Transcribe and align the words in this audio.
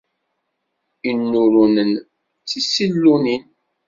Inurunen 1.09 1.91
d 1.97 2.03
tisilunin. 2.47 3.43